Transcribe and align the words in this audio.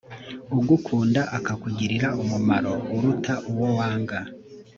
ugukunda 0.57 1.21
akakugirira 1.37 2.07
umumaro 2.21 2.73
uruta 2.95 3.33
uwo 3.51 3.67
wanga 3.77 4.19